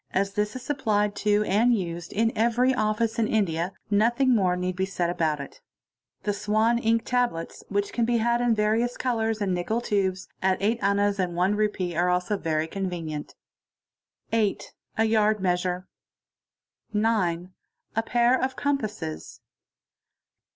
this 0.33 0.55
is 0.55 0.63
supplied 0.63 1.15
to 1.15 1.43
and 1.43 1.75
used 1.77 2.11
in 2.11 2.35
every 2.35 2.73
office 2.73 3.19
in 3.19 3.27
India, 3.27 3.71
nothing 3.91 4.33
more 4.35 4.55
need 4.55 4.75
b 4.75 4.83
said 4.83 5.11
about 5.11 5.39
it. 5.39 5.61
The 6.23 6.33
'Swan' 6.33 6.79
Ink 6.79 7.05
tablets, 7.05 7.63
which 7.69 7.93
can 7.93 8.03
be 8.03 8.17
had 8.17 8.41
in 8.41 8.55
variou 8.55 8.97
colours, 8.97 9.43
in 9.43 9.53
Nickel 9.53 9.79
tubes, 9.79 10.27
at 10.41 10.59
8 10.59 10.79
as. 10.81 11.19
and 11.19 11.37
Re. 11.55 11.67
1 11.89 11.93
are 11.97 12.09
also 12.09 12.35
very 12.35 12.67
convenient. 12.67 13.35
8. 14.33 14.73
A 14.97 15.03
yard 15.05 15.39
measure. 15.39 15.87
| 16.45 16.91
9. 16.93 17.53
A 17.95 18.01
pair 18.01 18.41
of 18.41 18.55
compasses. 18.55 19.39